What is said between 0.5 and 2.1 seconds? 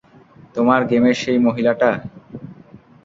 তোমার গেমের সেই মহিলাটা?